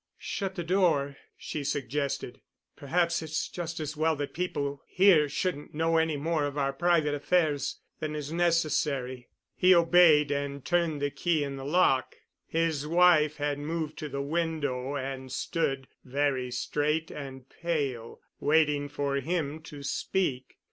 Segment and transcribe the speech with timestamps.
[0.17, 2.41] "Shut the door," she suggested.
[2.75, 7.13] "Perhaps it's just as well that people here shouldn't know any more of our private
[7.13, 12.15] affairs than is necessary." He obeyed and turned the key in the lock.
[12.47, 19.17] His wife had moved to the window and stood, very straight and pale, waiting for
[19.17, 20.57] him to speak.